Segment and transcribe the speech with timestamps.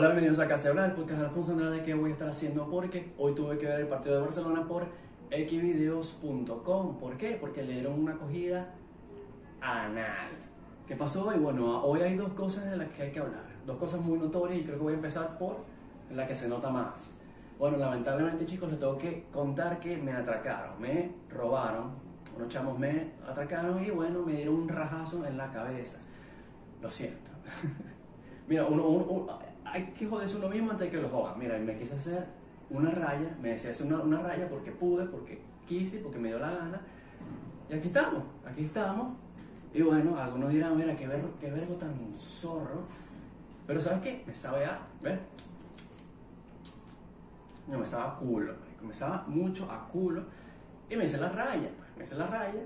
[0.00, 2.70] Hola, bienvenidos a Casa Hablar, el podcast de Alfonso Andrade que voy a estar haciendo
[2.70, 4.86] porque hoy tuve que ver el partido de Barcelona por
[5.30, 6.96] xvideos.com.
[6.98, 7.36] ¿Por qué?
[7.38, 8.72] Porque le dieron una acogida
[9.60, 10.30] anal.
[10.88, 11.36] ¿Qué pasó hoy?
[11.36, 13.44] Bueno, hoy hay dos cosas de las que hay que hablar.
[13.66, 15.58] Dos cosas muy notorias y creo que voy a empezar por
[16.10, 17.14] la que se nota más.
[17.58, 21.90] Bueno, lamentablemente chicos, les tengo que contar que me atracaron, me robaron.
[22.34, 25.98] Unos chamos me atracaron y bueno, me dieron un rajazo en la cabeza.
[26.80, 27.32] Lo siento.
[28.48, 31.38] Mira, uno, uno- uno- hay que joderse uno mismo antes de que lo jodan.
[31.38, 32.26] Mira, me quise hacer
[32.70, 36.38] una raya, me decía hacer una, una raya porque pude, porque quise, porque me dio
[36.38, 36.80] la gana.
[37.68, 39.16] Y aquí estamos, aquí estamos.
[39.72, 42.84] Y bueno, algunos dirán, mira, qué vergo, qué vergo tan zorro.
[43.66, 44.24] Pero ¿sabes qué?
[44.26, 45.18] Me sabe a, ¿ves?
[47.68, 50.24] No, me sabe a culo, me sabe mucho a culo.
[50.88, 52.62] Y me hice la raya, pues, me hice la raya.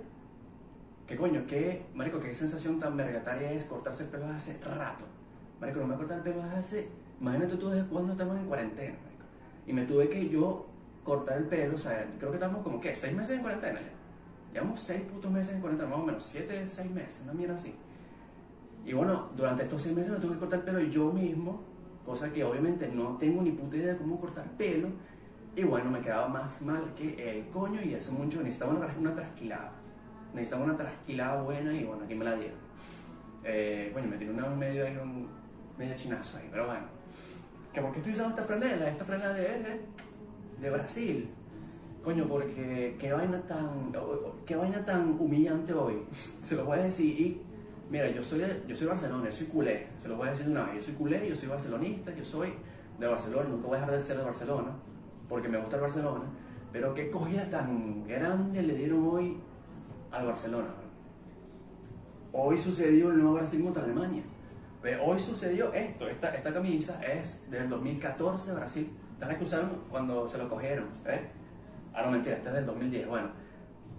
[1.06, 1.44] ¿Qué coño?
[1.46, 5.04] ¿Qué, marico, qué sensación tan vergataria es cortarse el pelo hace rato?
[5.64, 6.88] Marico, no me el pelo desde hace...
[7.20, 9.24] Imagínate tú desde cuándo estamos en cuarentena, marico.
[9.66, 10.66] Y me tuve que yo
[11.02, 12.94] cortar el pelo, o sea, creo que estamos como, ¿qué?
[12.94, 13.88] ¿Seis meses en cuarentena ya?
[14.52, 17.74] Llevamos seis putos meses en cuarentena, más o menos, siete, seis meses, una mierda así.
[18.84, 21.62] Y bueno, durante estos seis meses me tuve que cortar el pelo yo mismo,
[22.04, 24.88] cosa que obviamente no tengo ni puta idea de cómo cortar pelo.
[25.56, 29.14] Y bueno, me quedaba más mal que el coño y eso mucho, necesitaba una, una
[29.14, 29.72] trasquilada.
[30.34, 32.58] Necesitaba una trasquilada buena y bueno, aquí me la dieron.
[33.44, 35.43] Eh, bueno, me tiré una medio ahí, un
[35.78, 36.84] medio chinazo ahí, pero bueno.
[37.72, 38.88] ¿Que ¿Por qué estoy usando esta franela?
[38.88, 39.80] Esta franela de,
[40.60, 41.28] de Brasil.
[42.04, 43.92] Coño, porque qué vaina tan,
[44.46, 46.02] qué vaina tan humillante hoy.
[46.42, 47.20] Se lo voy a decir.
[47.20, 47.42] Y
[47.90, 49.86] mira, yo soy, yo soy Barcelona, yo soy culé.
[50.00, 50.76] Se lo voy a decir de una vez.
[50.76, 52.52] Yo soy culé, yo soy barcelonista, yo soy
[52.98, 53.48] de Barcelona.
[53.48, 54.70] Nunca voy a dejar de ser de Barcelona,
[55.28, 56.24] porque me gusta el Barcelona.
[56.72, 59.38] Pero qué cogida tan grande le dieron hoy
[60.12, 60.68] al Barcelona.
[62.32, 64.22] Hoy sucedió el nuevo Brasil contra Alemania.
[64.84, 68.90] Ve, Hoy sucedió esto, esta, esta camisa es del 2014 Brasil.
[69.14, 70.88] Están acusando cuando se lo cogieron.
[71.06, 71.22] ¿eh?
[71.94, 73.30] Ah, no, mentira, este es del 2010, bueno.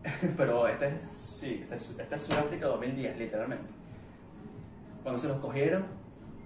[0.37, 3.73] Pero este es, sí, este es, este es Sudáfrica 2010, literalmente.
[5.01, 5.85] Cuando se los cogieron,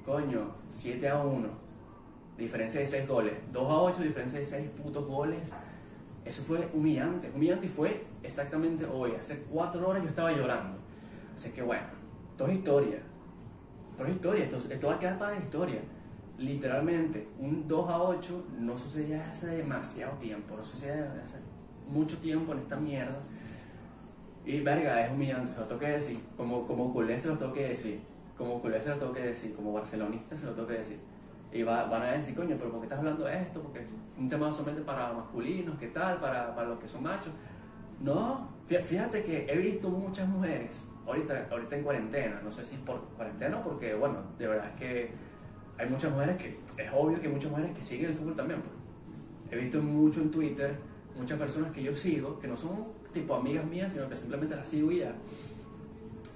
[0.05, 1.50] coño, 7 a 1,
[2.38, 3.33] diferencia de 6 goles.
[3.51, 5.51] 2 a 8, diferencia de 6 putos goles.
[6.23, 9.16] Eso fue humillante, humillante y fue exactamente hoy.
[9.19, 10.77] Hace 4 horas yo estaba llorando.
[11.35, 11.88] Así que bueno,
[12.38, 12.53] todo es
[13.99, 15.79] Todo es historia, esto, esto va a quedar para la historia.
[16.37, 21.39] Literalmente, un 2 a 8 no sucedía hace demasiado tiempo, no sucedía hace
[21.85, 23.19] mucho tiempo en esta mierda.
[24.45, 26.19] Y verga, es humillante, se lo tengo que decir.
[26.38, 27.99] Como, como culé se lo tengo que decir.
[28.38, 29.53] Como culé se lo tengo que decir.
[29.53, 30.99] Como barcelonista se lo tengo que decir.
[31.51, 33.61] Y va- van a decir, coño, pero ¿por qué estás hablando de esto?
[33.61, 33.85] Porque es
[34.17, 36.19] un tema solamente para masculinos, ¿qué tal?
[36.19, 37.33] Para, para los que son machos.
[37.99, 38.47] No,
[38.78, 43.57] fíjate que he visto muchas mujeres, ahorita, ahorita en cuarentena, no sé si por cuarentena
[43.57, 45.12] o porque, bueno, de verdad es que
[45.78, 48.62] hay muchas mujeres que, es obvio que hay muchas mujeres que siguen el fútbol también.
[48.62, 48.74] pues.
[49.52, 50.75] He visto mucho en Twitter,
[51.18, 54.68] muchas personas que yo sigo, que no son tipo amigas mías, sino que simplemente las
[54.68, 55.16] sigo y ya.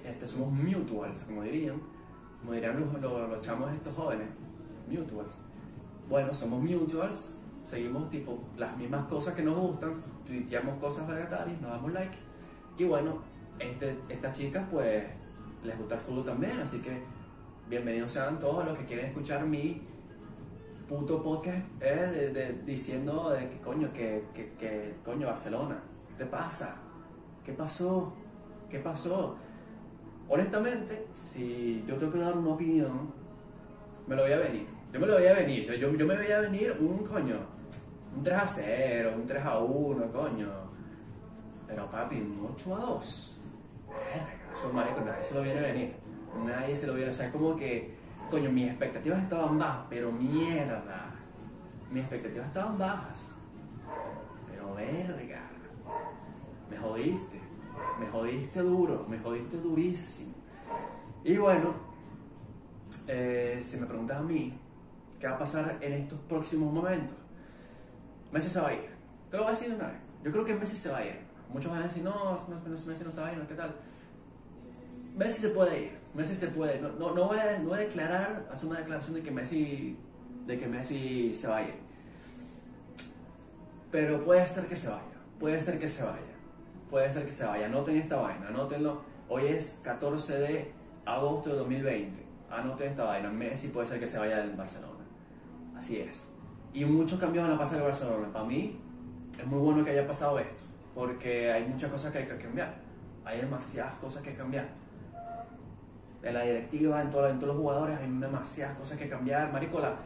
[0.04, 1.80] Este, somos mutuals, como dirían,
[2.40, 4.28] como dirían los, los, los chamos estos jóvenes,
[4.88, 5.36] mutuals.
[6.08, 9.94] Bueno, somos mutuals, seguimos tipo las mismas cosas que nos gustan,
[10.26, 12.16] tuiteamos cosas vergatarias, nos damos like.
[12.78, 13.18] Y bueno,
[13.58, 15.04] este, estas chicas pues
[15.64, 17.02] les gusta el fútbol también, así que
[17.68, 19.82] bienvenidos sean todos los que quieren escuchar mi
[20.88, 26.76] puto podcast eh, diciendo de que coño, que, que, que, coño, Barcelona, ¿qué te pasa?
[27.42, 28.14] ¿Qué pasó?
[28.68, 29.36] ¿Qué pasó?
[30.28, 33.12] Honestamente, si yo tengo que dar una opinión,
[34.06, 34.73] me lo voy a venir.
[34.94, 35.60] Yo me lo voy a venir.
[35.60, 37.40] O sea, yo, yo me veía venir un coño,
[38.16, 40.48] un 3 a 0, un 3 a 1, coño.
[41.66, 43.40] Pero papi, un 8 a 2.
[43.88, 45.96] Verga, Eso marico, nadie se lo viene a venir.
[46.46, 47.10] Nadie se lo viene.
[47.10, 47.96] O sea, es como que,
[48.30, 51.10] coño, mis expectativas estaban bajas, pero mierda.
[51.90, 53.34] Mis expectativas estaban bajas.
[54.48, 55.40] Pero verga.
[56.70, 57.40] Me jodiste.
[57.98, 59.06] Me jodiste duro.
[59.08, 60.34] Me jodiste durísimo.
[61.24, 61.74] Y bueno,
[63.08, 64.56] eh, si me preguntas a mí,
[65.24, 67.16] ¿qué va a pasar en estos próximos momentos?
[68.30, 68.90] Messi se va a ir.
[69.30, 69.96] Te lo voy a decir de una vez.
[70.22, 71.18] Yo creo que Messi se va a ir.
[71.48, 72.38] Muchos van a decir, no,
[72.86, 73.40] Messi no se va a ir.
[73.48, 73.74] ¿qué tal?
[75.16, 75.92] Messi se puede ir.
[76.12, 76.78] Messi se puede.
[76.78, 79.96] No, voy, a, declarar, hacer una declaración de que Messi,
[80.46, 81.74] de que Messi se va a ir.
[83.90, 85.16] Pero puede ser que se vaya.
[85.40, 86.34] Puede ser que se vaya.
[86.90, 87.64] Puede ser que se vaya.
[87.64, 89.00] Anoten esta vaina, anótenlo.
[89.30, 90.72] Hoy es 14 de
[91.06, 92.22] agosto de 2020.
[92.50, 93.30] Anoten esta vaina.
[93.30, 95.03] Messi puede ser que se vaya del Barcelona.
[95.76, 96.28] Así es.
[96.72, 98.28] Y muchos cambios van a pasar en Barcelona.
[98.32, 98.78] Para mí
[99.38, 100.64] es muy bueno que haya pasado esto.
[100.94, 102.74] Porque hay muchas cosas que hay que cambiar.
[103.24, 104.68] Hay demasiadas cosas que cambiar.
[106.22, 109.52] En la directiva, en, toda- en todos los jugadores, hay demasiadas cosas que cambiar.
[109.52, 109.96] Marico, la-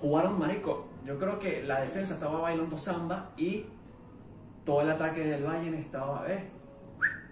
[0.00, 0.86] jugaron marico.
[1.04, 3.66] Yo creo que la defensa estaba bailando samba y
[4.64, 6.48] todo el ataque del Bayern estaba eh,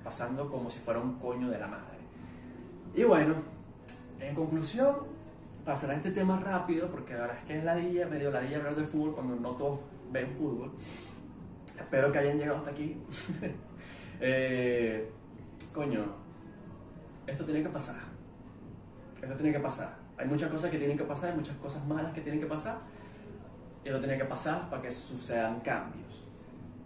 [0.05, 1.99] pasando como si fuera un coño de la madre.
[2.95, 3.35] Y bueno,
[4.21, 4.97] en conclusión,
[5.69, 8.85] pasará este tema rápido porque la verdad es que es ladilla, medio ladilla hablar de
[8.85, 9.81] fútbol cuando no todos
[10.11, 10.73] ven fútbol.
[11.67, 12.97] Espero que hayan llegado hasta aquí.
[14.21, 15.09] Eh,
[15.73, 16.05] coño,
[17.25, 18.01] esto tiene que pasar.
[19.23, 19.97] Esto tiene que pasar.
[20.17, 22.79] Hay muchas cosas que tienen que pasar, hay muchas cosas malas que tienen que pasar.
[23.85, 26.27] Y esto tiene que pasar para que sucedan cambios.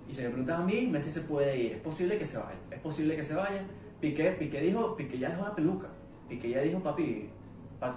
[0.07, 1.73] Y si me preguntas a mí, Messi se puede ir.
[1.73, 2.59] Es posible que se vaya.
[2.71, 3.65] Es posible que se vaya.
[3.99, 5.89] Piqué, Piqué dijo, Piqué ya dejó la peluca.
[6.29, 7.31] Piqué ya dijo, papi,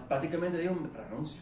[0.07, 1.41] prácticamente dijo, me renuncio.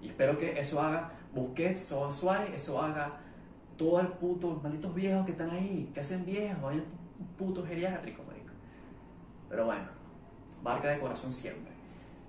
[0.00, 3.20] Y espero que eso haga Busquets o Suárez, eso haga
[3.76, 8.22] todo el puto, malditos viejos que están ahí, que hacen viejos, hay un puto geriátrico,
[8.24, 8.52] marico.
[9.48, 9.84] Pero bueno,
[10.62, 11.72] marca de corazón siempre.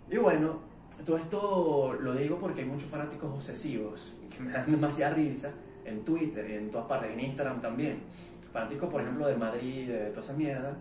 [0.10, 0.60] Y bueno,
[1.06, 5.52] todo esto lo digo porque hay muchos fanáticos obsesivos que me dan demasiada risa
[5.86, 8.04] en Twitter y en todas partes, en Instagram también.
[8.52, 10.78] Fanáticos, por ejemplo, de Madrid, de toda esa mierda,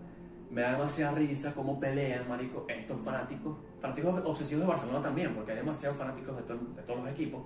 [0.51, 3.57] me da demasiada risa cómo pelean, marico, estos fanáticos.
[3.83, 7.43] Fanáticos obsesivos de Barcelona también, porque hay demasiados fanáticos de, de todos los equipos.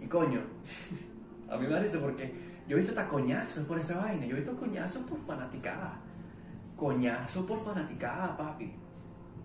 [0.00, 0.40] Y coño,
[1.50, 2.32] a mí me da porque
[2.68, 4.24] yo he visto hasta coñazos por esa vaina.
[4.24, 5.98] Yo he visto coñazos por fanaticada.
[6.76, 8.72] Coñazos por fanaticada, papi.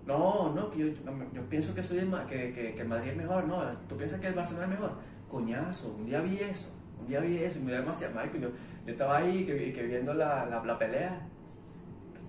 [0.05, 0.85] No, no, yo,
[1.33, 1.97] yo pienso que, soy
[2.29, 3.45] que, que, que, Madrid es mejor.
[3.47, 4.91] No, tú piensas que el Barcelona es mejor.
[5.27, 6.71] Coñazo, un día vi eso.
[6.99, 8.37] Un día vi eso y me da demasiado, marico.
[8.37, 8.49] Yo,
[8.85, 11.27] yo estaba ahí que, que viendo la, la, la, pelea.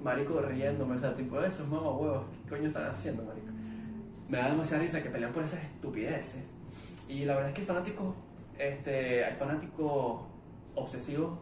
[0.03, 3.49] Marico riéndome, o sea, tipo, esos mamá huevos, ¿qué coño están haciendo, marico?
[4.29, 6.45] Me da demasiada risa que pelean por esas estupideces.
[7.09, 8.15] Y la verdad es que hay fanáticos,
[8.59, 10.23] este, hay fanáticos
[10.75, 11.39] obsesivos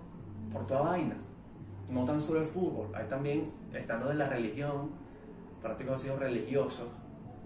[0.53, 1.17] por toda vaina.
[1.89, 4.91] No tan solo el fútbol, hay también, estando de la religión,
[5.62, 6.89] fanáticos obsesivos religiosos,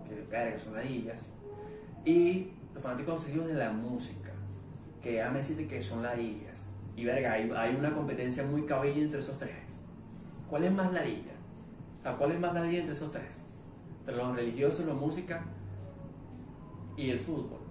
[0.09, 1.27] que, son ladillas.
[2.05, 4.33] Y los fanáticos obsesivos de la música,
[5.03, 6.65] que me decirte que son ladillas.
[6.97, 9.68] Y verga, hay, hay, una competencia muy cabilla entre esos tres.
[10.49, 11.33] ¿Cuál es más ladilla?
[11.99, 13.43] O sea, ¿cuál es más ladilla entre esos tres?
[14.01, 15.45] Entre los religiosos, la música
[16.97, 17.69] y el fútbol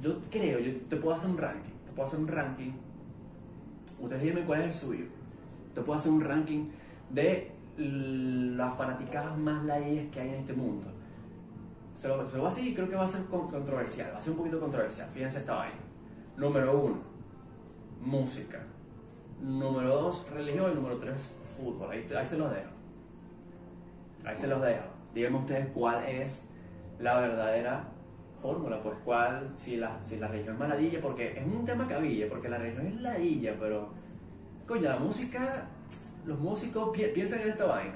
[0.00, 2.72] yo creo, yo te puedo hacer un ranking, te puedo hacer un ranking,
[4.00, 5.04] ustedes díganme cuál es el suyo,
[5.74, 6.68] te puedo hacer un ranking
[7.10, 10.88] de las fanaticadas más ladillas que hay en este mundo.
[11.94, 14.20] Se lo, se voy a decir y creo que va a ser controversial, va a
[14.20, 15.80] ser un poquito controversial, fíjense esta vaina.
[16.36, 16.98] Número uno,
[18.00, 18.64] música.
[19.40, 20.72] Número dos, religión.
[20.72, 21.90] Y número tres, fútbol.
[21.90, 22.70] Ahí, se los dejo.
[24.24, 24.84] Ahí se los dejo.
[25.14, 26.48] Díganme ustedes cuál es
[26.98, 27.84] la verdadera
[28.40, 32.28] fórmula, pues cuál, si la, si la religión es maladilla, porque es un tema cabilla,
[32.28, 33.88] porque la religión es ladilla, pero
[34.66, 35.66] coño, la música,
[36.24, 37.94] los músicos piensan en esta vaina.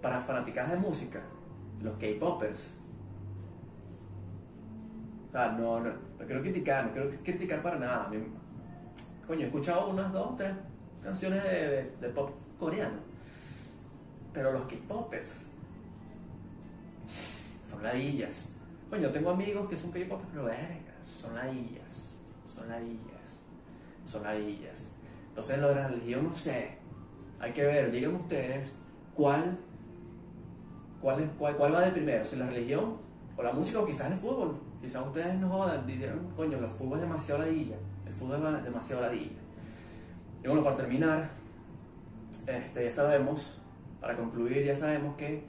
[0.00, 1.20] Para fanáticas de música,
[1.82, 2.78] los K-popers.
[5.28, 8.10] O sea, no, no, no, quiero criticar, no quiero criticar para nada.
[9.28, 10.52] Coño, he escuchado unas dos, tres
[11.04, 12.96] canciones de, de pop coreano.
[14.32, 15.42] Pero los K-popers
[17.68, 18.54] son ladillas.
[18.90, 22.16] Yo tengo amigos que son K-pop, pero vergas, son ladillas,
[22.46, 23.42] son ladillas,
[24.06, 24.90] son ladillas.
[25.28, 26.78] Entonces lo de la religión no sé,
[27.38, 28.72] hay que ver, díganme ustedes
[29.14, 29.58] cuál,
[31.02, 32.96] cuál, es, cuál, cuál va de primero, si la religión
[33.36, 34.67] o la música o quizás el fútbol.
[34.80, 39.02] Quizás ustedes no jodan, dijeron, coño, el fútbol es demasiado ladilla, el fútbol es demasiado
[39.02, 39.38] ladilla.
[40.42, 41.30] Y bueno, para terminar,
[42.46, 43.60] este, ya sabemos,
[44.00, 45.42] para concluir, ya sabemos que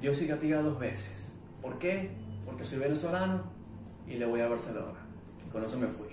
[0.00, 1.32] Dios sí castiga dos veces.
[1.62, 2.10] ¿Por qué?
[2.46, 3.42] porque soy venezolano
[4.06, 4.98] y le voy a Barcelona.
[5.46, 6.05] Y con eso me fui.